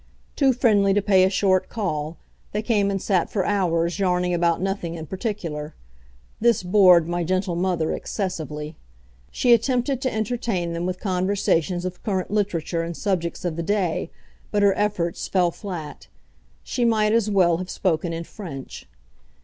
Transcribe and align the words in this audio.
Too 0.35 0.51
friendly 0.51 0.95
to 0.95 1.01
pay 1.03 1.23
a 1.25 1.29
short 1.29 1.69
call, 1.69 2.17
they 2.53 2.63
came 2.63 2.89
and 2.89 2.99
sat 2.99 3.29
for 3.29 3.45
hours 3.45 3.99
yarning 3.99 4.33
about 4.33 4.59
nothing 4.59 4.95
in 4.95 5.05
particular. 5.05 5.75
This 6.39 6.63
bored 6.63 7.07
my 7.07 7.23
gentle 7.23 7.55
mother 7.55 7.91
excessively. 7.91 8.75
She 9.29 9.53
attempted 9.53 10.01
to 10.01 10.11
entertain 10.11 10.73
them 10.73 10.87
with 10.87 10.99
conversation 10.99 11.85
of 11.85 12.01
current 12.01 12.31
literature 12.31 12.81
and 12.81 12.97
subjects 12.97 13.45
of 13.45 13.57
the 13.57 13.61
day, 13.61 14.09
but 14.49 14.63
her 14.63 14.75
efforts 14.75 15.27
fell 15.27 15.51
flat. 15.51 16.07
She 16.63 16.83
might 16.83 17.13
as 17.13 17.29
well 17.29 17.57
have 17.57 17.69
spoken 17.69 18.11
in 18.11 18.23
French. 18.23 18.87